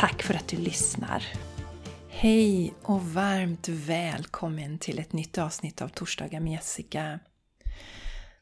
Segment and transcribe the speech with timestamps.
[0.00, 1.24] Tack för att du lyssnar!
[2.08, 7.18] Hej och varmt välkommen till ett nytt avsnitt av Torsdagar med Jessica.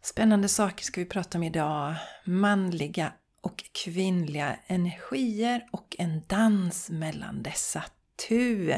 [0.02, 1.94] Spännande saker ska vi prata om idag.
[2.24, 7.84] Manliga och kvinnliga energier och en dans mellan dessa
[8.28, 8.74] tu.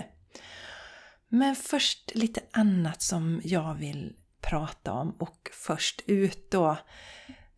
[1.29, 6.77] Men först lite annat som jag vill prata om och först ut då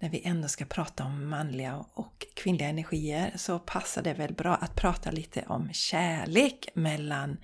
[0.03, 4.55] när vi ändå ska prata om manliga och kvinnliga energier så passar det väl bra
[4.55, 7.37] att prata lite om kärlek mellan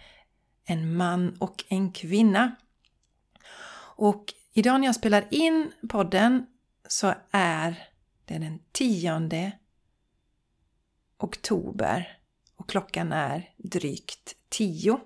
[0.65, 2.57] en man och en kvinna.
[3.97, 6.47] Och idag när jag spelar in podden
[6.89, 7.89] så är
[8.25, 9.53] det den 10
[11.19, 12.19] oktober
[12.57, 15.01] och klockan är drygt 10.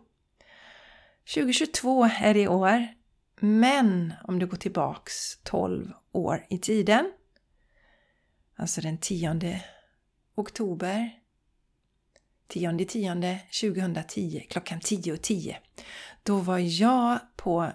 [1.35, 2.87] 2022 är det i år,
[3.41, 7.13] men om du går tillbaks 12 år i tiden
[8.57, 9.61] Alltså den 10
[10.35, 11.11] oktober
[12.49, 15.17] 10 10 2010 klockan 10.10.
[15.17, 15.59] 10.
[16.23, 17.73] Då var jag på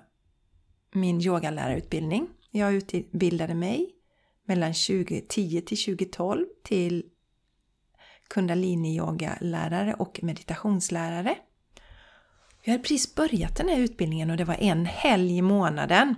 [0.91, 2.29] min yogalärarutbildning.
[2.51, 3.89] Jag utbildade mig
[4.45, 7.05] mellan 2010 till 2012 till
[8.29, 11.37] kundalini-yoga-lärare och meditationslärare.
[12.63, 16.15] Jag hade precis börjat den här utbildningen och det var en helg i månaden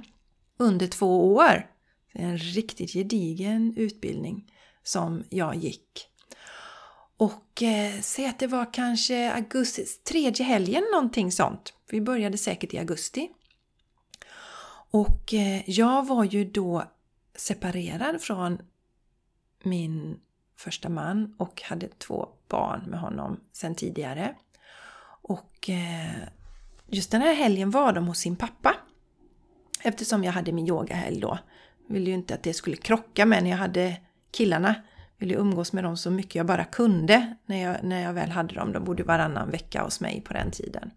[0.58, 1.72] under två år.
[2.12, 4.52] En riktigt gedigen utbildning
[4.84, 6.08] som jag gick.
[7.18, 11.74] Och eh, säg att det var kanske augusti, tredje helgen någonting sånt.
[11.90, 13.30] Vi började säkert i augusti.
[14.92, 16.84] Och eh, jag var ju då
[17.36, 18.62] separerad från
[19.64, 20.20] min
[20.58, 24.36] första man och hade två barn med honom sedan tidigare.
[25.22, 26.28] Och eh,
[26.88, 28.76] just den här helgen var de hos sin pappa.
[29.84, 31.40] Eftersom jag hade min yogahelg då.
[31.90, 33.98] Ville ju inte att det skulle krocka med när jag hade
[34.32, 34.76] killarna
[35.20, 38.56] ville umgås med dem så mycket jag bara kunde när jag, när jag väl hade
[38.56, 38.74] dem.
[38.74, 40.92] De bodde varannan vecka hos mig på den tiden.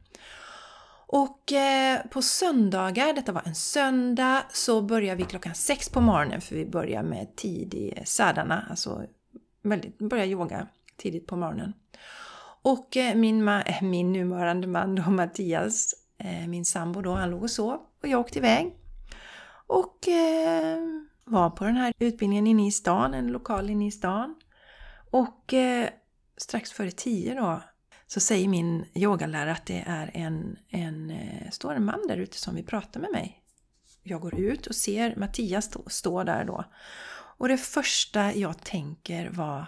[1.07, 6.41] Och eh, på söndagar, detta var en söndag, så börjar vi klockan sex på morgonen
[6.41, 9.03] för vi börjar med tidig sadhana, alltså
[9.63, 10.67] väldigt, börjar yoga
[10.97, 11.73] tidigt på morgonen.
[12.63, 17.31] Och eh, min, ma eh, min nuvarande man då, Mattias, eh, min sambo då, han
[17.31, 18.73] låg och sov och jag åkte iväg.
[19.73, 20.79] Och eh,
[21.25, 24.35] var på den här utbildningen inne i stan, en lokal inne i stan.
[25.11, 25.89] Och eh,
[26.37, 27.63] strax före tio då
[28.07, 32.39] så säger min yogalärare att det är en, en, eh, står en man där ute
[32.39, 33.43] som vill prata med mig.
[34.03, 36.65] Jag går ut och ser Mattias stå, stå där då.
[37.39, 39.67] Och det första jag tänker var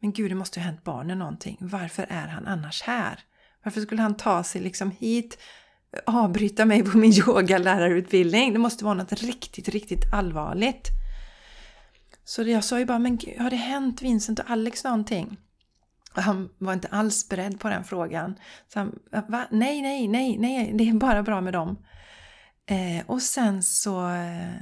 [0.00, 1.56] Men gud, det måste ju ha hänt barnen någonting.
[1.60, 3.20] Varför är han annars här?
[3.64, 5.38] Varför skulle han ta sig liksom hit
[6.06, 8.52] avbryta mig på min yogalärarutbildning.
[8.52, 10.88] Det måste vara något riktigt, riktigt allvarligt.
[12.24, 15.36] Så jag sa ju bara, men gud, har det hänt Vincent och Alex någonting?
[16.16, 18.34] Och han var inte alls beredd på den frågan.
[18.68, 19.46] Så han, va?
[19.50, 21.78] Nej, nej, nej, nej, det är bara bra med dem.
[22.66, 24.52] Eh, och sen så eh,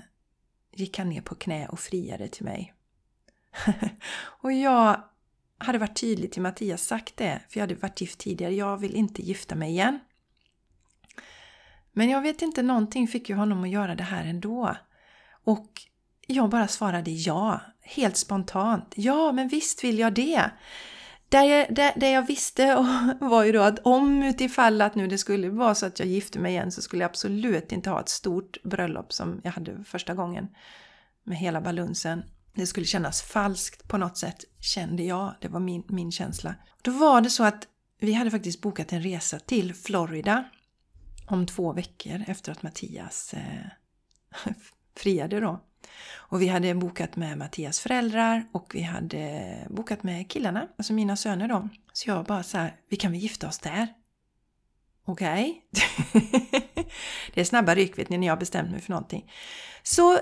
[0.72, 2.74] gick han ner på knä och friade till mig.
[4.14, 5.02] och jag
[5.58, 8.54] hade varit tydlig till Mattias sagt det, för jag hade varit gift tidigare.
[8.54, 9.98] Jag vill inte gifta mig igen.
[11.92, 14.76] Men jag vet inte, någonting fick ju honom att göra det här ändå.
[15.44, 15.82] Och
[16.26, 18.92] jag bara svarade ja, helt spontant.
[18.96, 20.50] Ja, men visst vill jag det.
[21.28, 22.74] Det jag, det, det jag visste
[23.20, 26.38] var ju då att om utifall att nu det skulle vara så att jag gifte
[26.38, 30.14] mig igen så skulle jag absolut inte ha ett stort bröllop som jag hade första
[30.14, 30.48] gången
[31.24, 32.22] med hela balunsen.
[32.54, 35.34] Det skulle kännas falskt på något sätt, kände jag.
[35.40, 36.54] Det var min, min känsla.
[36.82, 37.68] Då var det så att
[38.00, 40.44] vi hade faktiskt bokat en resa till Florida
[41.32, 44.52] om två veckor efter att Mattias eh,
[44.96, 45.60] friade då.
[46.14, 51.16] Och vi hade bokat med Mattias föräldrar och vi hade bokat med killarna, alltså mina
[51.16, 51.68] söner då.
[51.92, 53.88] Så jag bara så här, vi kan väl gifta oss där?
[55.04, 55.62] Okej?
[55.72, 56.22] Okay.
[57.34, 59.32] det är snabba ryck vet ni när jag bestämt mig för någonting.
[59.82, 60.18] Så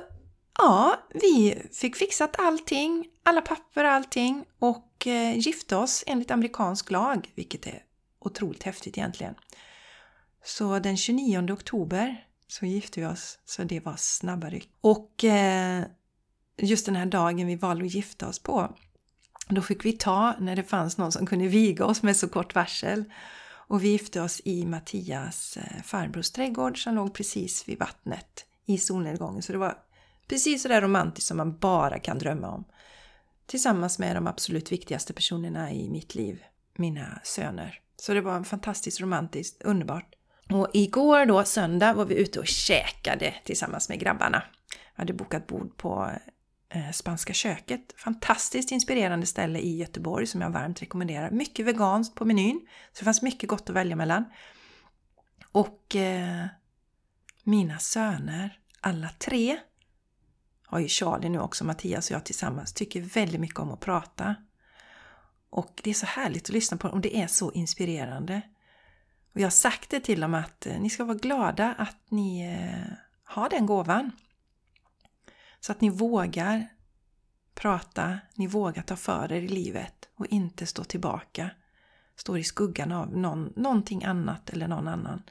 [0.58, 6.90] ja, vi fick fixat allting, alla papper och allting och eh, gifte oss enligt amerikansk
[6.90, 7.82] lag, vilket är
[8.18, 9.34] otroligt häftigt egentligen.
[10.44, 14.70] Så den 29 oktober så gifte vi oss, så det var snabba ryck.
[14.80, 15.84] Och eh,
[16.56, 18.76] just den här dagen vi valde att gifta oss på
[19.48, 22.54] Då fick vi ta när det fanns någon som kunde viga oss med så kort
[22.54, 23.04] varsel.
[23.70, 28.78] Och vi gifte oss i Mattias eh, farbrors trädgård som låg precis vid vattnet i
[28.78, 29.42] solnedgången.
[29.42, 29.78] Så det var
[30.28, 32.64] precis så där romantiskt som man bara kan drömma om.
[33.46, 36.42] Tillsammans med de absolut viktigaste personerna i mitt liv,
[36.76, 37.80] mina söner.
[37.96, 40.14] Så det var fantastiskt romantiskt, underbart.
[40.50, 44.42] Och igår då, söndag, var vi ute och käkade tillsammans med grabbarna.
[44.94, 46.10] Jag hade bokat bord på
[46.68, 47.94] eh, Spanska köket.
[47.96, 51.30] Fantastiskt inspirerande ställe i Göteborg som jag varmt rekommenderar.
[51.30, 52.60] Mycket veganskt på menyn,
[52.92, 54.24] så det fanns mycket gott att välja mellan.
[55.52, 56.46] Och eh,
[57.44, 59.58] mina söner, alla tre,
[60.66, 64.34] har ju Charlie nu också, Mattias och jag tillsammans, tycker väldigt mycket om att prata.
[65.50, 68.42] Och det är så härligt att lyssna på dem och det är så inspirerande.
[69.32, 72.54] Och jag har sagt det till dem att eh, ni ska vara glada att ni
[72.56, 72.92] eh,
[73.24, 74.12] har den gåvan.
[75.60, 76.66] Så att ni vågar
[77.54, 81.50] prata, ni vågar ta för er i livet och inte stå tillbaka.
[82.16, 85.22] Står i skuggan av någon, någonting annat eller någon annan.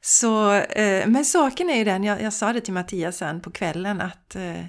[0.00, 3.50] Så, eh, men saken är ju den, jag, jag sa det till Mattias sen på
[3.50, 4.64] kvällen att eh,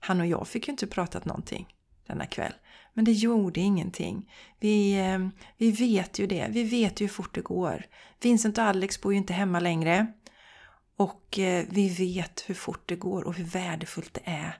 [0.00, 1.74] han och jag fick ju inte pratat någonting
[2.06, 2.52] denna kväll.
[2.98, 4.30] Men det gjorde ingenting.
[4.60, 7.86] Vi, eh, vi vet ju det, vi vet ju hur fort det går.
[8.20, 10.06] Vincent och Alex bor ju inte hemma längre.
[10.96, 14.58] Och eh, vi vet hur fort det går och hur värdefullt det är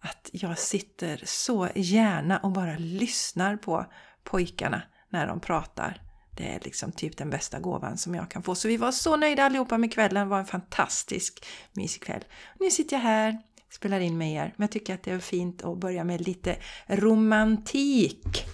[0.00, 3.86] att jag sitter så gärna och bara lyssnar på
[4.24, 6.02] pojkarna när de pratar.
[6.36, 8.54] Det är liksom typ den bästa gåvan som jag kan få.
[8.54, 10.26] Så vi var så nöjda allihopa med kvällen.
[10.26, 12.24] Det var en fantastisk mysig kväll.
[12.60, 13.38] Nu sitter jag här,
[13.70, 14.54] spelar in med er.
[14.56, 16.56] Men jag tycker att det är fint att börja med lite
[16.86, 18.44] romantik.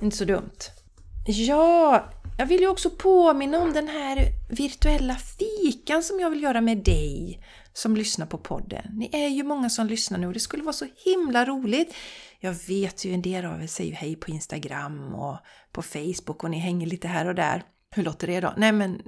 [0.00, 0.58] Inte så dumt.
[1.26, 2.04] Ja,
[2.38, 6.78] jag vill ju också påminna om den här virtuella fikan som jag vill göra med
[6.78, 7.42] dig
[7.72, 8.84] som lyssnar på podden.
[8.92, 11.94] Ni är ju många som lyssnar nu och det skulle vara så himla roligt.
[12.40, 15.36] Jag vet ju en del av er säger hej på Instagram och
[15.72, 17.62] på Facebook och ni hänger lite här och där.
[17.90, 18.54] Hur låter det då?
[18.56, 19.02] Nej men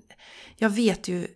[0.56, 1.26] jag vet ju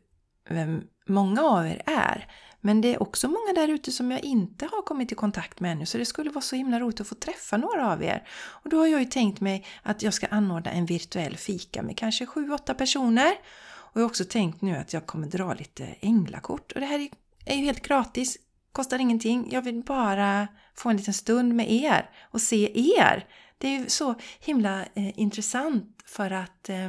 [0.50, 2.26] vem många av er är.
[2.60, 5.72] Men det är också många där ute som jag inte har kommit i kontakt med
[5.72, 8.28] ännu så det skulle vara så himla roligt att få träffa några av er.
[8.30, 11.96] Och då har jag ju tänkt mig att jag ska anordna en virtuell fika med
[11.96, 13.32] kanske 7-8 personer.
[13.68, 16.72] Och jag har också tänkt nu att jag kommer dra lite änglakort.
[16.72, 17.08] Och det här
[17.44, 18.38] är ju helt gratis,
[18.72, 19.48] kostar ingenting.
[19.50, 23.26] Jag vill bara få en liten stund med er och se er.
[23.58, 26.88] Det är ju så himla eh, intressant för att eh,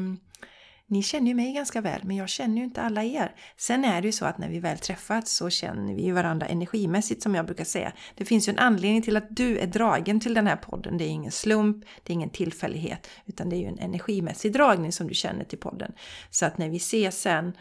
[0.89, 3.36] ni känner ju mig ganska väl, men jag känner ju inte alla er.
[3.57, 6.47] Sen är det ju så att när vi väl träffats så känner vi ju varandra
[6.47, 7.91] energimässigt som jag brukar säga.
[8.15, 10.97] Det finns ju en anledning till att du är dragen till den här podden.
[10.97, 14.91] Det är ingen slump, det är ingen tillfällighet, utan det är ju en energimässig dragning
[14.91, 15.91] som du känner till podden.
[16.30, 17.53] Så att när vi ses sen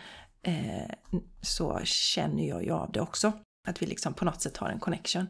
[0.42, 0.94] eh,
[1.42, 3.32] så känner jag ju av det också.
[3.68, 5.26] Att vi liksom på något sätt har en connection.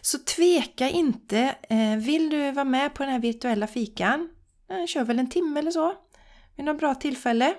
[0.00, 1.56] Så tveka inte.
[1.68, 4.28] Eh, vill du vara med på den här virtuella fikan?
[4.70, 5.94] Eh, kör väl en timme eller så
[6.56, 7.54] vid något bra tillfälle.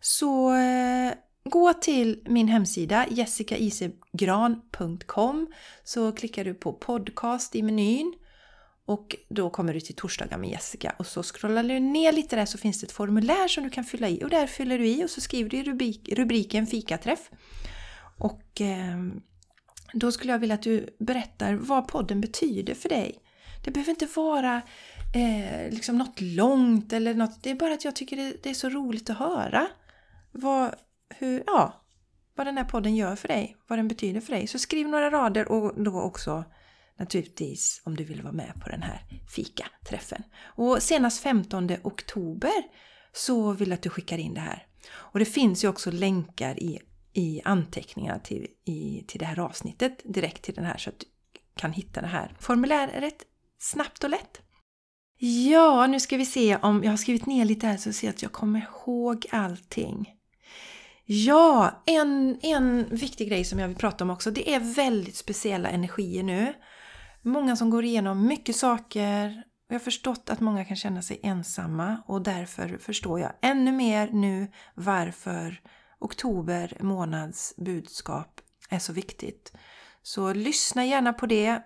[0.00, 1.12] Så eh,
[1.44, 5.52] gå till min hemsida jessikaisegran.com
[5.84, 8.14] så klickar du på podcast i menyn
[8.86, 12.46] och då kommer du till torsdagar med Jessica och så scrollar du ner lite där
[12.46, 15.04] så finns det ett formulär som du kan fylla i och där fyller du i
[15.04, 17.30] och så skriver du i rubrik, rubriken fikaträff.
[18.18, 18.98] Och eh,
[19.92, 23.18] då skulle jag vilja att du berättar vad podden betyder för dig.
[23.64, 24.62] Det behöver inte vara
[25.14, 27.42] eh, liksom något långt eller något.
[27.42, 29.66] Det är bara att jag tycker det, det är så roligt att höra
[30.32, 30.74] vad,
[31.18, 31.84] hur, ja,
[32.36, 34.46] vad den här podden gör för dig, vad den betyder för dig.
[34.46, 36.44] Så skriv några rader och då också
[36.98, 39.02] naturligtvis om du vill vara med på den här
[39.34, 40.22] fika-träffen.
[40.42, 42.52] Och senast 15 oktober
[43.12, 44.66] så vill jag att du skickar in det här.
[44.94, 46.80] Och det finns ju också länkar i,
[47.12, 51.06] i anteckningarna till, i, till det här avsnittet direkt till den här så att du
[51.56, 53.22] kan hitta det här formuläret
[53.58, 54.43] snabbt och lätt.
[55.18, 58.14] Ja, nu ska vi se om jag har skrivit ner lite här så ser jag
[58.14, 60.14] att jag kommer ihåg allting.
[61.04, 65.68] Ja, en, en viktig grej som jag vill prata om också, det är väldigt speciella
[65.68, 66.54] energier nu.
[67.22, 69.42] Många som går igenom mycket saker.
[69.68, 74.10] Jag har förstått att många kan känna sig ensamma och därför förstår jag ännu mer
[74.12, 75.60] nu varför
[75.98, 78.40] oktober månads budskap
[78.70, 79.52] är så viktigt.
[80.02, 81.62] Så lyssna gärna på det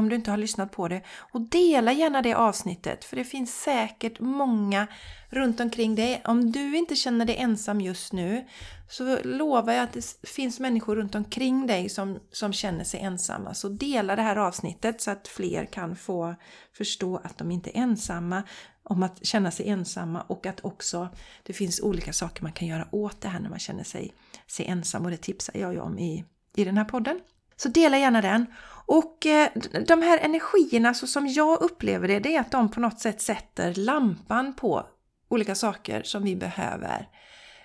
[0.00, 1.02] om du inte har lyssnat på det.
[1.32, 4.86] Och dela gärna det avsnittet för det finns säkert många
[5.28, 6.22] runt omkring dig.
[6.24, 8.44] Om du inte känner dig ensam just nu
[8.88, 13.54] så lovar jag att det finns människor runt omkring dig som, som känner sig ensamma.
[13.54, 16.34] Så dela det här avsnittet så att fler kan få
[16.76, 18.42] förstå att de inte är ensamma
[18.82, 21.08] om att känna sig ensamma och att också
[21.42, 24.12] det finns olika saker man kan göra åt det här när man känner sig,
[24.46, 26.24] sig ensam och det tipsar jag ju om i,
[26.56, 27.20] i den här podden.
[27.62, 28.46] Så dela gärna den.
[28.86, 29.48] Och eh,
[29.86, 33.20] de här energierna så som jag upplever det, det är att de på något sätt
[33.20, 34.86] sätter lampan på
[35.28, 37.08] olika saker som vi behöver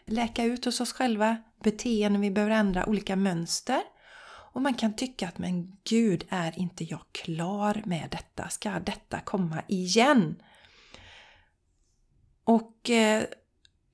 [0.05, 3.81] läka ut hos oss själva, beteenden vi behöver ändra, olika mönster.
[4.53, 8.49] Och man kan tycka att men gud, är inte jag klar med detta?
[8.49, 10.35] Ska detta komma igen?
[12.43, 13.23] Och eh,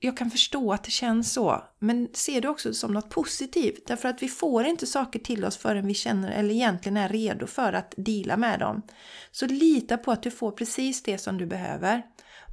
[0.04, 3.86] jag kan förstå att det känns så, men ser det också som något positivt.
[3.86, 7.46] Därför att vi får inte saker till oss förrän vi känner eller egentligen är redo
[7.46, 8.82] för att dela med dem.
[9.30, 12.02] Så lita på att du får precis det som du behöver.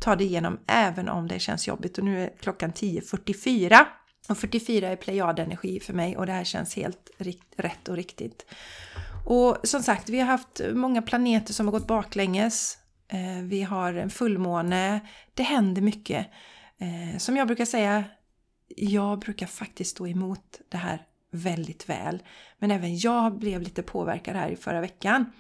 [0.02, 1.98] Ta det igenom även om det känns jobbigt.
[1.98, 3.86] Och nu är klockan 10.44.
[4.30, 7.12] Och 44 är plejadenergi för mig och det här känns helt
[7.58, 8.46] rätt och riktigt.
[9.26, 12.78] Och som sagt, vi har haft många planeter som har gått baklänges.
[13.08, 15.00] Eh, vi har en fullmåne.
[15.34, 16.28] Det händer mycket.
[16.80, 18.04] Eh, som jag brukar säga,
[18.68, 22.24] jag brukar faktiskt stå emot det här väldigt väl.
[22.60, 25.32] Men även jag blev lite påverkad här i förra veckan.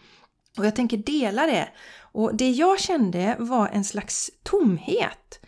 [0.58, 1.70] Och jag tänker dela det.
[2.12, 5.40] Och det jag kände var en slags tomhet.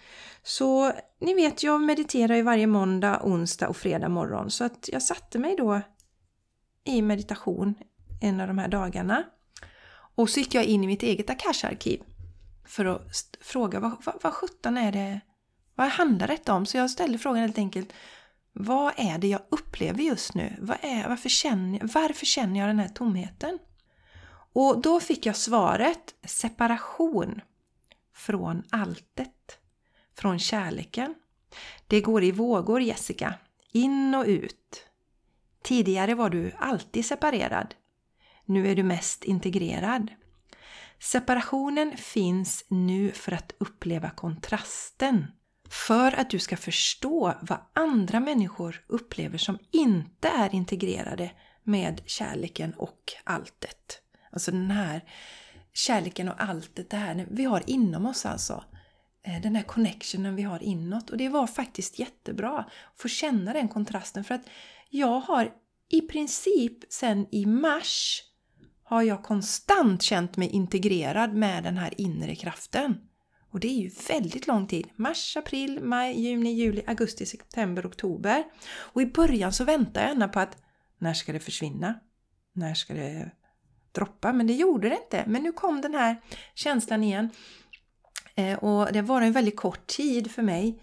[0.44, 4.52] Så ni vet, jag mediterar ju varje måndag, onsdag och fredag morgon.
[4.52, 5.82] Så att jag satte mig då
[6.84, 7.76] i meditation
[8.22, 9.24] en av de här dagarna.
[10.16, 12.02] Och så gick jag in i mitt eget Akash-arkiv
[12.66, 15.20] för att fråga vad, vad, vad sjutton är det
[15.82, 16.66] vad handlar detta om?
[16.66, 17.94] Så jag ställde frågan helt enkelt.
[18.54, 20.58] Vad är det jag upplever just nu?
[20.60, 23.60] Vad är, varför, känner, varför känner jag den här tomheten?
[24.54, 27.42] Och då fick jag svaret separation
[28.16, 29.60] från alltet,
[30.16, 31.16] från kärleken.
[31.88, 33.34] Det går i vågor Jessica,
[33.72, 34.86] in och ut.
[35.64, 37.76] Tidigare var du alltid separerad.
[38.46, 40.12] Nu är du mest integrerad.
[41.00, 45.28] Separationen finns nu för att uppleva kontrasten
[45.72, 51.32] för att du ska förstå vad andra människor upplever som inte är integrerade
[51.64, 54.02] med kärleken och alltet.
[54.32, 55.02] Alltså den här
[55.74, 58.64] kärleken och alltet, det här vi har inom oss alltså.
[59.24, 61.10] Eh, den här connectionen vi har inåt.
[61.10, 64.46] Och det var faktiskt jättebra att få känna den kontrasten för att
[64.90, 65.52] jag har
[65.90, 68.24] i princip sen i mars
[68.84, 72.98] har jag konstant känt mig integrerad med den här inre kraften.
[73.52, 74.88] Och det är ju väldigt lång tid.
[74.96, 78.44] Mars, april, maj, juni, juli, augusti, september, oktober.
[78.74, 80.58] Och i början så väntade jag gärna på att
[80.98, 82.00] när ska det försvinna?
[82.54, 83.32] När ska det
[83.92, 84.34] droppa?
[84.34, 85.24] Men det gjorde det inte.
[85.28, 86.22] Men nu kom den här
[86.56, 87.30] känslan igen.
[88.36, 90.82] Eh, och det var en väldigt kort tid för mig.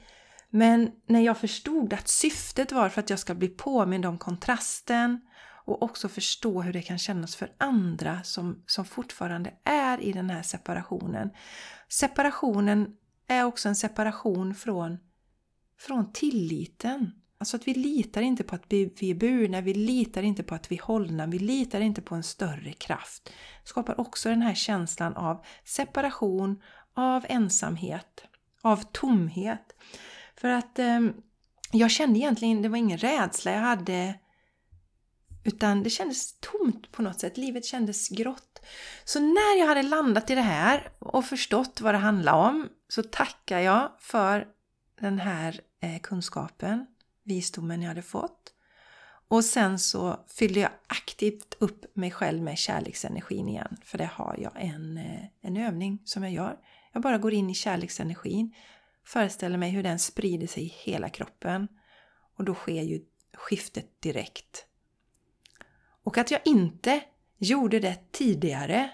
[0.50, 5.20] Men när jag förstod att syftet var för att jag ska bli påmind om kontrasten
[5.68, 10.30] och också förstå hur det kan kännas för andra som, som fortfarande är i den
[10.30, 11.30] här separationen
[11.88, 12.96] separationen
[13.28, 14.98] är också en separation från,
[15.78, 17.12] från tilliten.
[17.38, 20.72] Alltså att vi litar inte på att vi är burna, vi litar inte på att
[20.72, 23.32] vi är hållna, vi litar inte på en större kraft.
[23.64, 26.62] skapar också den här känslan av separation,
[26.94, 28.24] av ensamhet,
[28.62, 29.74] av tomhet.
[30.36, 31.00] För att eh,
[31.72, 34.14] jag kände egentligen, det var ingen rädsla jag hade
[35.48, 37.36] utan det kändes tomt på något sätt.
[37.36, 38.60] Livet kändes grått.
[39.04, 43.02] Så när jag hade landat i det här och förstått vad det handlar om så
[43.02, 44.46] tackar jag för
[45.00, 46.86] den här eh, kunskapen,
[47.24, 48.52] visdomen jag hade fått.
[49.28, 53.76] Och sen så fyllde jag aktivt upp mig själv med kärleksenergin igen.
[53.84, 56.56] För det har jag en, eh, en övning som jag gör.
[56.92, 58.54] Jag bara går in i kärleksenergin,
[59.04, 61.68] föreställer mig hur den sprider sig i hela kroppen.
[62.36, 63.00] Och då sker ju
[63.34, 64.67] skiftet direkt.
[66.08, 67.00] Och att jag inte
[67.38, 68.90] gjorde det tidigare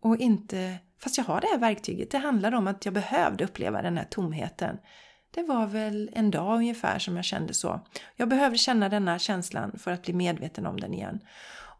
[0.00, 3.82] och inte, fast jag har det här verktyget, det handlar om att jag behövde uppleva
[3.82, 4.78] den här tomheten.
[5.30, 7.80] Det var väl en dag ungefär som jag kände så.
[8.16, 11.20] Jag behövde känna denna känslan för att bli medveten om den igen.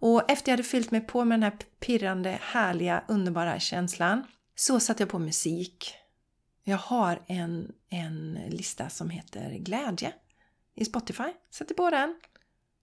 [0.00, 4.80] Och efter jag hade fyllt mig på med den här pirrande, härliga, underbara känslan så
[4.80, 5.94] satte jag på musik.
[6.62, 10.12] Jag har en, en lista som heter Glädje
[10.74, 11.32] i Spotify.
[11.50, 12.16] Sätter på den.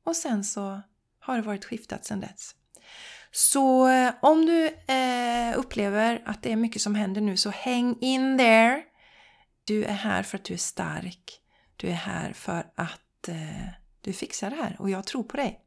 [0.04, 0.82] Och sen så
[1.22, 2.56] har det varit skiftat sedan dess.
[3.32, 7.98] Så eh, om du eh, upplever att det är mycket som händer nu så häng
[8.02, 8.84] in there!
[9.64, 11.42] Du är här för att du är stark.
[11.76, 13.68] Du är här för att eh,
[14.02, 15.60] du fixar det här och jag tror på dig.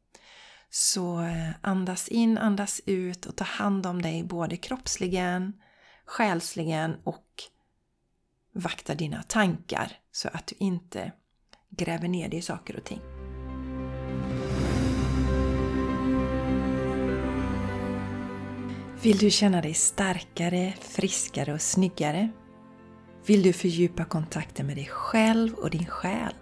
[0.69, 5.53] Så eh, andas in, andas ut och ta hand om dig både kroppsligen,
[6.05, 7.43] själsligen och
[8.51, 11.11] vakta dina tankar så att du inte
[11.69, 13.14] gräver ner dig i saker och ting.
[19.05, 22.29] Vill du känna dig starkare, friskare och snyggare?
[23.25, 26.33] Vill du fördjupa kontakten med dig själv och din själ?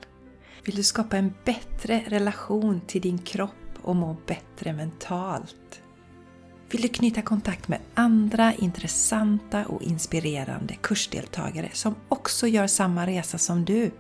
[0.65, 5.82] Vill du skapa en bättre relation till din kropp och må bättre mentalt.
[6.72, 13.38] Vill du knyta kontakt med andra intressanta och inspirerande kursdeltagare som också gör samma resa
[13.38, 13.91] som du?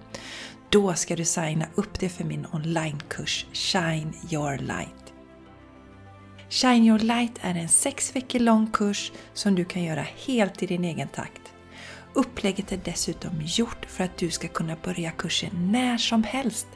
[0.69, 5.02] Då ska du signa upp dig för min onlinekurs Shine Your Light.
[6.53, 10.65] Shine Your Light är en sex veckor lång kurs som du kan göra helt i
[10.65, 11.41] din egen takt.
[12.13, 16.67] Upplägget är dessutom gjort för att du ska kunna börja kursen när som helst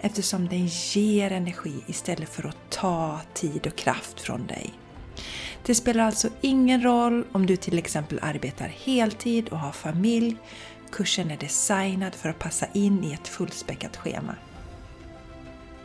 [0.00, 4.70] eftersom den ger energi istället för att ta tid och kraft från dig.
[5.66, 10.36] Det spelar alltså ingen roll om du till exempel arbetar heltid och har familj.
[10.92, 14.34] Kursen är designad för att passa in i ett fullspäckat schema.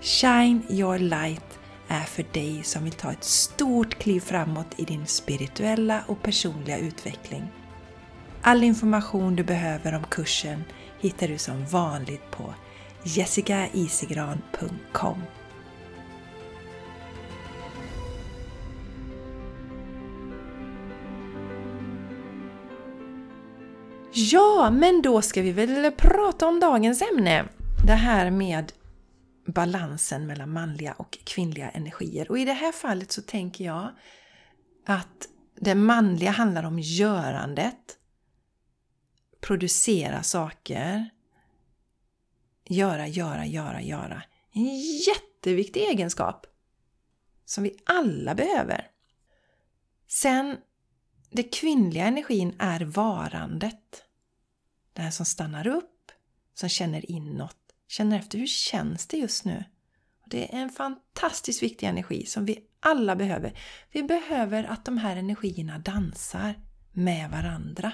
[0.02, 5.06] Shine your light är för dig som vill ta ett stort kliv framåt i din
[5.06, 7.48] spirituella och personliga utveckling.
[8.42, 10.64] All information du behöver om kursen
[11.00, 12.54] hittar du som vanligt på
[13.04, 15.22] jessicaisigran.com
[24.12, 27.46] Ja, men då ska vi väl prata om dagens ämne.
[27.86, 28.72] Det här med
[29.48, 32.32] balansen mellan manliga och kvinnliga energier.
[32.32, 33.92] Och i det här fallet så tänker jag
[34.86, 37.98] att det manliga handlar om görandet.
[39.42, 41.10] Producera saker.
[42.70, 44.24] Göra, göra, göra, göra.
[44.52, 46.46] En jätteviktig egenskap
[47.46, 48.88] som vi alla behöver.
[50.08, 50.58] Sen,
[51.32, 54.04] det kvinnliga energin är varandet.
[54.94, 56.12] Det här som stannar upp,
[56.54, 59.64] som känner inåt, känner efter hur känns det just nu?
[60.26, 63.60] Det är en fantastiskt viktig energi som vi alla behöver.
[63.92, 66.56] Vi behöver att de här energierna dansar
[66.92, 67.92] med varandra.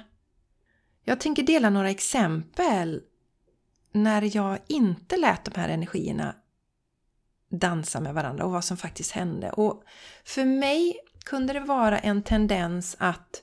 [1.03, 3.01] Jag tänker dela några exempel
[3.91, 6.35] när jag inte lät de här energierna
[7.49, 9.51] dansa med varandra och vad som faktiskt hände.
[9.51, 9.83] Och
[10.23, 10.95] för mig
[11.25, 13.41] kunde det vara en tendens att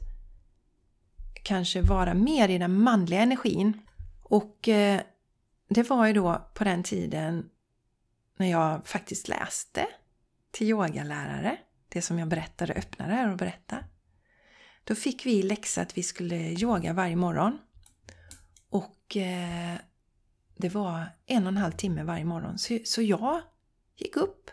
[1.43, 3.81] kanske vara mer i den manliga energin.
[4.23, 5.01] Och eh,
[5.71, 7.51] det var ju då på den tiden
[8.37, 9.87] när jag faktiskt läste
[10.51, 13.85] till yogalärare, det som jag berättade, öppnade här och berättade.
[14.85, 17.59] Då fick vi läxa att vi skulle yoga varje morgon.
[18.71, 19.77] Och eh,
[20.57, 22.59] det var en och en halv timme varje morgon.
[22.59, 23.41] Så, så jag
[23.97, 24.51] gick upp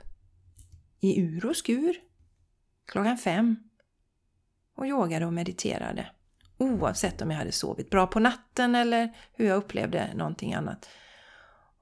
[1.00, 1.96] i ur och skur
[2.86, 3.56] klockan fem
[4.76, 6.12] och yogade och mediterade.
[6.58, 10.90] Oavsett om jag hade sovit bra på natten eller hur jag upplevde någonting annat.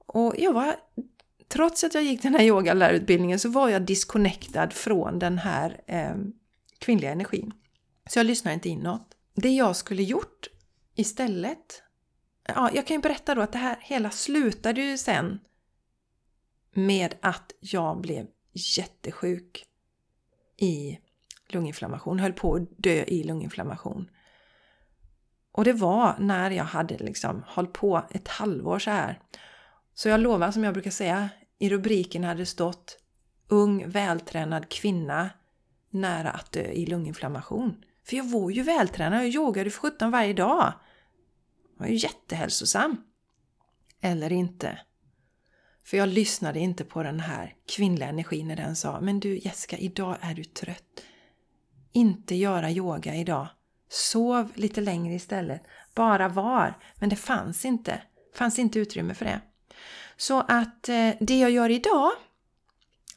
[0.06, 0.76] Och jag var,
[1.48, 6.14] trots att jag gick den här yogalärarutbildningen så var jag disconnectad från den här eh,
[6.78, 7.52] kvinnliga energin.
[8.10, 9.14] Så jag lyssnade inte inåt.
[9.34, 10.46] Det jag skulle gjort
[10.94, 11.82] istället
[12.48, 15.40] Ja, jag kan ju berätta då att det här hela slutade ju sen
[16.72, 19.64] med att jag blev jättesjuk
[20.56, 20.98] i
[21.48, 24.10] lunginflammation, höll på att dö i lunginflammation.
[25.52, 29.20] Och det var när jag hade liksom hållit på ett halvår så här.
[29.96, 31.28] Så jag lovar, som jag brukar säga,
[31.58, 32.98] i rubriken hade det stått
[33.48, 35.30] Ung vältränad kvinna
[35.90, 37.84] nära att dö i lunginflammation.
[38.04, 40.72] För jag var ju vältränad, jag yogade för 17 varje dag.
[41.72, 42.96] Jag var ju jättehälsosam.
[44.00, 44.78] Eller inte.
[45.84, 49.78] För jag lyssnade inte på den här kvinnliga energin när den sa Men du Jessica,
[49.78, 51.02] idag är du trött.
[51.92, 53.48] Inte göra yoga idag.
[53.88, 55.62] Sov lite längre istället.
[55.94, 56.78] Bara var.
[56.96, 58.02] Men det fanns inte.
[58.34, 59.40] fanns inte utrymme för det.
[60.16, 62.10] Så att eh, det jag gör idag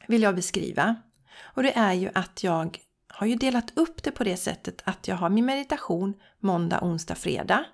[0.08, 0.96] vill jag beskriva.
[1.42, 5.08] Och det är ju att jag har ju delat upp det på det sättet att
[5.08, 7.64] jag har min meditation måndag, onsdag, fredag.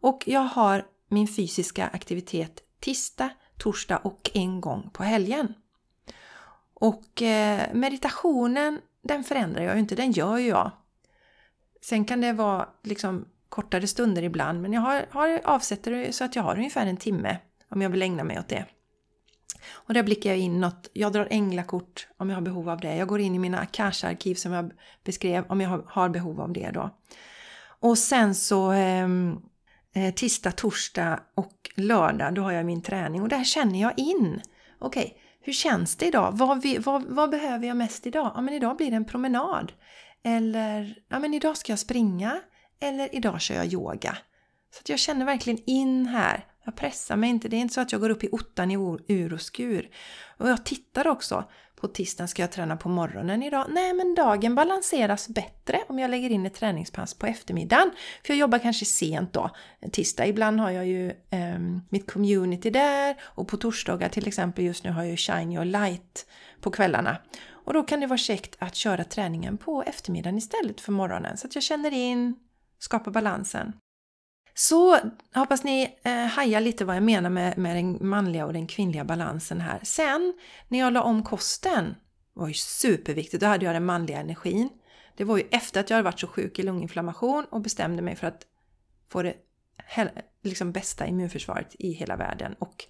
[0.00, 5.54] Och jag har min fysiska aktivitet tisdag, torsdag och en gång på helgen.
[6.74, 10.70] Och eh, meditationen, den förändrar jag ju inte, den gör ju jag.
[11.80, 16.24] Sen kan det vara liksom kortare stunder ibland, men jag har, har avsätter det så
[16.24, 17.38] att jag har ungefär en timme
[17.70, 18.66] om jag vill ägna mig åt det.
[19.70, 20.90] Och där blickar jag inåt.
[20.92, 22.96] Jag drar änglakort om jag har behov av det.
[22.96, 24.72] Jag går in i mina Akasha-arkiv som jag
[25.04, 26.90] beskrev om jag har behov av det då.
[27.80, 29.40] Och sen så ehm,
[29.94, 34.40] eh, tisdag, torsdag och lördag, då har jag min träning och där känner jag in.
[34.78, 36.32] Okej, okay, hur känns det idag?
[36.32, 38.32] Vad, vi, vad, vad, behöver jag mest idag?
[38.34, 39.72] Ja, men idag blir det en promenad.
[40.24, 42.40] Eller, ja men idag ska jag springa.
[42.80, 44.18] Eller idag kör jag yoga.
[44.74, 46.44] Så att jag känner verkligen in här.
[46.68, 47.48] Jag pressar mig inte.
[47.48, 48.74] Det är inte så att jag går upp i ottan i
[49.08, 49.90] ur och skur.
[50.36, 51.44] Och jag tittar också.
[51.76, 53.66] På tisdagen ska jag träna på morgonen idag.
[53.70, 57.90] Nej, men dagen balanseras bättre om jag lägger in ett träningspass på eftermiddagen.
[58.24, 59.50] För jag jobbar kanske sent då,
[59.92, 60.26] tisdag.
[60.26, 64.90] Ibland har jag ju eh, mitt community där och på torsdagar till exempel just nu
[64.90, 66.26] har jag ju Shine Your Light
[66.60, 67.16] på kvällarna.
[67.50, 71.46] Och då kan det vara käckt att köra träningen på eftermiddagen istället för morgonen så
[71.46, 72.36] att jag känner in,
[72.78, 73.72] skapar balansen.
[74.58, 74.98] Så
[75.34, 79.04] hoppas ni eh, hajar lite vad jag menar med, med den manliga och den kvinnliga
[79.04, 79.80] balansen här.
[79.82, 80.34] Sen
[80.68, 81.94] när jag la om kosten,
[82.34, 84.68] var ju superviktigt, då hade jag den manliga energin.
[85.16, 88.16] Det var ju efter att jag hade varit så sjuk i lunginflammation och bestämde mig
[88.16, 88.46] för att
[89.08, 89.34] få det
[90.42, 92.54] liksom bästa immunförsvaret i hela världen.
[92.58, 92.84] Och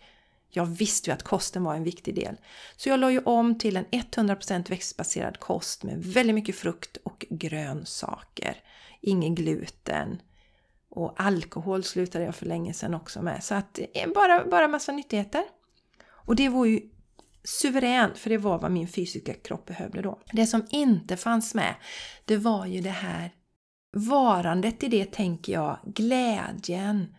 [0.50, 2.36] jag visste ju att kosten var en viktig del.
[2.76, 7.26] Så jag la ju om till en 100% växtbaserad kost med väldigt mycket frukt och
[7.30, 8.56] grönsaker.
[9.00, 10.18] Ingen gluten.
[10.90, 13.44] Och alkohol slutade jag för länge sedan också med.
[13.44, 15.42] Så att eh, bara, bara massa nyttigheter.
[16.10, 16.80] Och det var ju
[17.44, 20.20] suveränt, för det var vad min fysiska kropp behövde då.
[20.32, 21.74] Det som inte fanns med,
[22.24, 23.30] det var ju det här
[23.92, 27.14] varandet i det tänker jag, glädjen,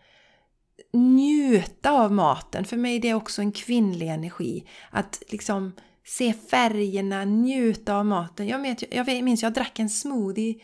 [0.92, 2.64] njuta av maten.
[2.64, 4.68] För mig är det också en kvinnlig energi.
[4.90, 5.72] Att liksom
[6.04, 8.48] se färgerna, njuta av maten.
[8.48, 10.54] Jag, vet, jag minns jag drack en smoothie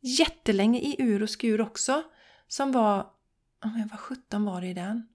[0.00, 2.02] jättelänge i ur och skur också.
[2.48, 3.06] Som var,
[3.62, 5.08] men vad 17 var det i den?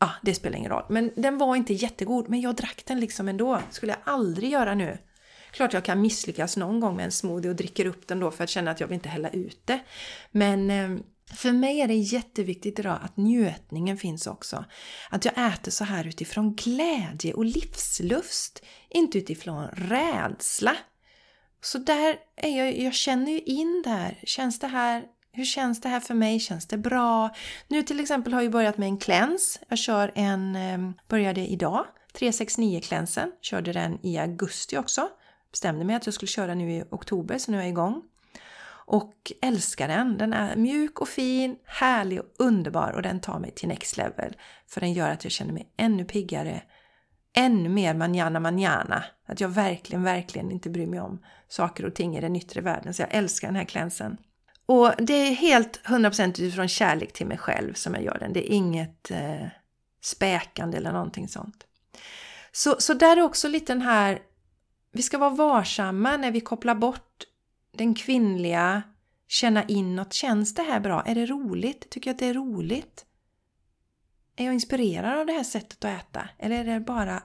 [0.00, 0.84] ah, det spelar ingen roll.
[0.88, 3.60] Men den var inte jättegod, men jag drack den liksom ändå.
[3.70, 4.98] skulle jag aldrig göra nu.
[5.50, 8.44] Klart jag kan misslyckas någon gång med en smoothie och dricker upp den då för
[8.44, 9.80] att känna att jag vill inte hälla ut det.
[10.30, 11.02] Men ehm,
[11.34, 14.64] för mig är det jätteviktigt idag att njutningen finns också.
[15.10, 20.76] Att jag äter så här utifrån glädje och livslust, inte utifrån rädsla.
[21.62, 24.18] Så där är jag, jag känner ju in där.
[24.24, 26.40] Känns det här hur känns det här för mig?
[26.40, 27.30] Känns det bra?
[27.68, 29.60] Nu till exempel har jag börjat med en cleanse.
[29.68, 33.32] Jag kör en, ehm, började idag, 369-cleansen.
[33.40, 35.08] Körde den i augusti också.
[35.50, 38.02] Bestämde mig att jag skulle köra nu i oktober, så nu är jag igång.
[38.86, 40.18] Och älskar den.
[40.18, 44.36] Den är mjuk och fin, härlig och underbar och den tar mig till next level.
[44.66, 46.62] För den gör att jag känner mig ännu piggare,
[47.36, 49.04] ännu mer manjana manjana.
[49.26, 52.94] Att jag verkligen, verkligen inte bryr mig om saker och ting i den yttre världen.
[52.94, 54.16] Så jag älskar den här klänsen.
[54.70, 58.32] Och det är helt 100% utifrån kärlek till mig själv som jag gör den.
[58.32, 59.46] Det är inget eh,
[60.02, 61.66] späkande eller någonting sånt.
[62.52, 64.22] Så, så där är också lite den här,
[64.92, 67.24] vi ska vara varsamma när vi kopplar bort
[67.76, 68.82] den kvinnliga,
[69.28, 70.12] känna inåt.
[70.12, 71.02] Känns det här bra?
[71.06, 71.90] Är det roligt?
[71.90, 73.06] Tycker jag att det är roligt?
[74.36, 76.28] Är jag inspirerad av det här sättet att äta?
[76.38, 77.22] Eller är det bara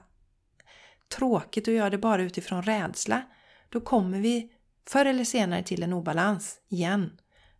[1.16, 3.22] tråkigt och gör det bara utifrån rädsla?
[3.68, 4.52] Då kommer vi
[4.88, 7.10] förr eller senare till en obalans igen.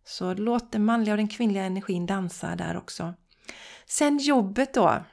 [0.07, 3.13] Så låt den manliga och den kvinnliga energin dansa där också.
[3.85, 5.03] Sen jobbet då.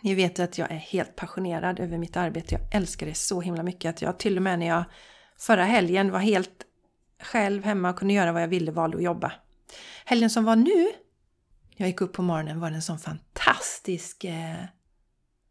[0.00, 2.54] Ni vet att jag är helt passionerad över mitt arbete.
[2.54, 4.84] Jag älskar det så himla mycket att jag till och med när jag
[5.38, 6.64] förra helgen var helt
[7.22, 9.32] själv hemma och kunde göra vad jag ville valde att jobba.
[10.04, 10.88] Helgen som var nu,
[11.76, 14.64] jag gick upp på morgonen, var det en sån fantastisk eh,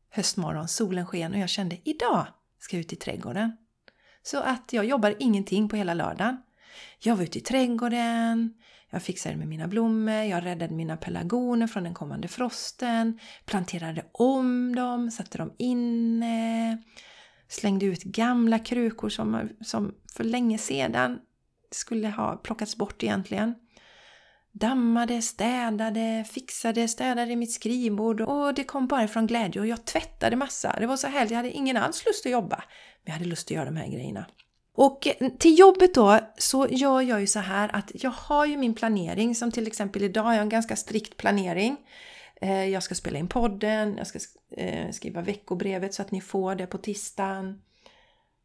[0.10, 0.68] höstmorgon.
[0.68, 2.28] Solen sken och jag kände idag
[2.60, 3.58] ska jag ut i trädgården.
[4.24, 6.38] Så att jag jobbar ingenting på hela lördagen.
[7.00, 8.54] Jag var ute i trädgården,
[8.90, 14.76] jag fixade med mina blommor, jag räddade mina pelargoner från den kommande frosten, planterade om
[14.76, 16.78] dem, satte dem inne,
[17.48, 21.20] slängde ut gamla krukor som, som för länge sedan
[21.72, 23.56] skulle ha plockats bort egentligen.
[24.54, 30.36] Dammade, städade, fixade, städade mitt skrivbord och det kom bara från glädje och jag tvättade
[30.36, 30.76] massa.
[30.80, 32.64] Det var så härligt, jag hade ingen alls lust att jobba.
[33.04, 34.26] Men jag hade lust att göra de här grejerna.
[34.76, 35.08] Och
[35.40, 39.36] till jobbet då så gör jag ju så här att jag har ju min planering
[39.36, 41.78] som till exempel idag har jag en ganska strikt planering.
[42.42, 44.20] Eh, jag ska spela in podden, jag ska
[44.58, 47.62] eh, skriva veckobrevet så att ni får det på tisdagen.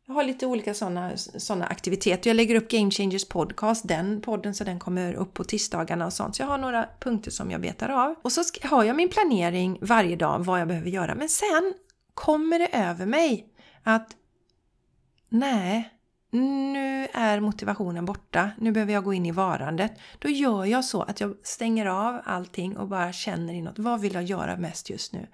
[0.06, 2.30] Jag har lite olika sådana såna aktiviteter.
[2.30, 6.12] Jag lägger upp Game Changers podcast, den podden, så den kommer upp på tisdagarna och
[6.12, 6.36] sånt.
[6.36, 8.14] Så jag har några punkter som jag betar av.
[8.22, 11.14] Och så har jag min planering varje dag vad jag behöver göra.
[11.14, 11.74] Men sen
[12.14, 13.46] kommer det över mig
[13.82, 14.16] att
[15.28, 15.95] nej,
[16.30, 19.92] nu är motivationen borta, nu behöver jag gå in i varandet.
[20.18, 23.78] Då gör jag så att jag stänger av allting och bara känner inåt.
[23.78, 25.26] Vad vill jag göra mest just nu?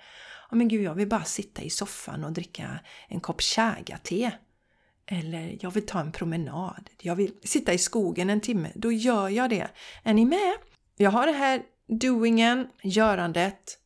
[0.50, 4.30] Oh, men gud, jag vill bara sitta i soffan och dricka en kopp chaga-te.
[5.06, 6.90] Eller jag vill ta en promenad.
[7.00, 8.72] Jag vill sitta i skogen en timme.
[8.74, 9.68] Då gör jag det.
[10.02, 10.54] Är ni med?
[10.96, 13.78] Jag har det här doingen, görandet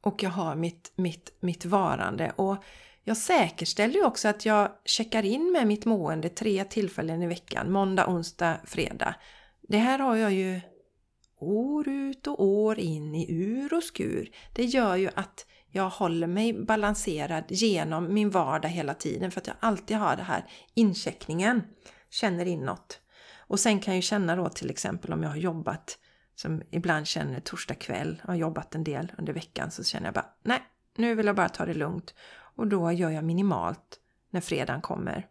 [0.00, 2.32] och jag har mitt, mitt, mitt varande.
[2.36, 2.56] Och
[3.08, 7.72] jag säkerställer ju också att jag checkar in med mitt mående tre tillfällen i veckan.
[7.72, 9.14] Måndag, onsdag, fredag.
[9.68, 10.60] Det här har jag ju
[11.40, 14.30] år ut och år in i ur och skur.
[14.54, 19.46] Det gör ju att jag håller mig balanserad genom min vardag hela tiden för att
[19.46, 20.44] jag alltid har det här
[20.74, 21.62] incheckningen.
[22.10, 23.00] Känner inåt.
[23.36, 25.98] Och sen kan jag känna då till exempel om jag har jobbat
[26.34, 30.26] som ibland känner torsdag kväll har jobbat en del under veckan så känner jag bara
[30.42, 30.62] nej,
[30.96, 32.14] nu vill jag bara ta det lugnt
[32.58, 35.26] och då gör jag minimalt när fredagen kommer.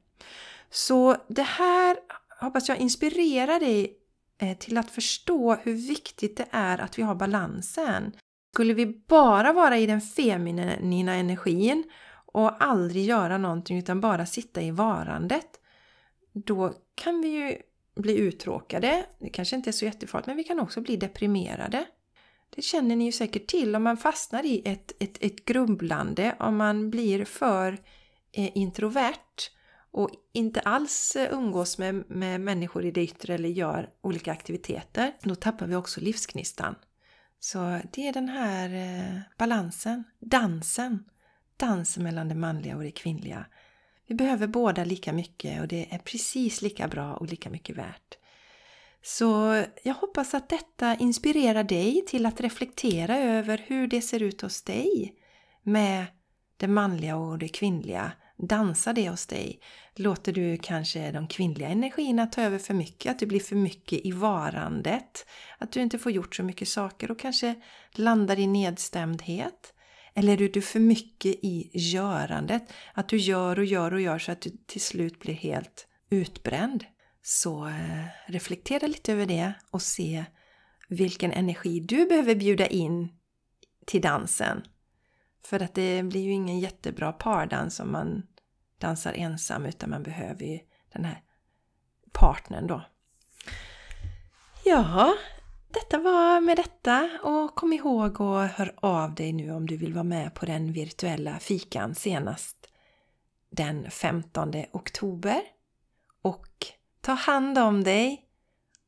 [0.70, 1.98] Så det här
[2.40, 3.98] hoppas jag inspirerar dig
[4.38, 8.12] eh, till att förstå hur viktigt det är att vi har balansen.
[8.54, 11.84] Skulle vi bara vara i den feminina energin
[12.26, 15.60] och aldrig göra någonting utan bara sitta i varandet,
[16.34, 17.58] då kan vi ju
[17.96, 19.06] bli uttråkade.
[19.20, 21.86] Det kanske inte är så jättefarligt, men vi kan också bli deprimerade.
[22.56, 26.58] Det känner ni ju säkert till om man fastnar i ett, ett, ett grumblande, om
[26.58, 27.72] man blir för
[28.32, 29.52] eh, introvert
[29.92, 35.14] och inte alls eh, umgås med, med människor i det yttre eller gör olika aktiviteter,
[35.22, 36.76] då tappar vi också livsknistan.
[37.40, 41.04] Så det är den här eh, balansen, dansen,
[41.58, 43.46] dansen mellan det manliga och det kvinnliga.
[44.08, 48.18] Vi behöver båda lika mycket och det är precis lika bra och lika mycket värt.
[49.10, 54.42] Så jag hoppas att detta inspirerar dig till att reflektera över hur det ser ut
[54.42, 55.14] hos dig
[55.64, 56.06] med
[56.58, 58.12] det manliga och det kvinnliga.
[58.38, 59.60] Dansar det hos dig?
[59.96, 63.12] Låter du kanske de kvinnliga energierna ta över för mycket?
[63.12, 65.26] Att du blir för mycket i varandet?
[65.58, 67.56] Att du inte får gjort så mycket saker och kanske
[67.92, 69.74] landar i nedstämdhet?
[70.14, 72.74] Eller är du för mycket i görandet?
[72.94, 76.86] Att du gör och gör och gör så att du till slut blir helt utbränd?
[77.30, 80.26] Så eh, reflektera lite över det och se
[80.88, 83.10] vilken energi du behöver bjuda in
[83.86, 84.62] till dansen.
[85.46, 88.28] För att det blir ju ingen jättebra pardans om man
[88.78, 90.60] dansar ensam utan man behöver ju
[90.94, 91.22] den här
[92.12, 92.82] partnern då.
[94.66, 95.14] Ja,
[95.68, 99.94] detta var med detta och kom ihåg och hör av dig nu om du vill
[99.94, 102.68] vara med på den virtuella fikan senast
[103.50, 105.42] den 15 oktober.
[106.22, 106.77] Och
[107.08, 108.22] ta hand om dig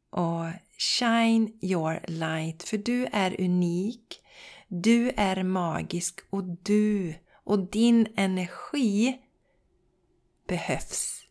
[0.10, 0.46] och
[0.78, 4.22] shine your light för du är unik,
[4.68, 9.18] du är magisk och du och din energi
[10.48, 11.22] behövs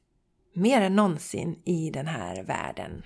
[0.53, 3.03] mer än någonsin i den här världen.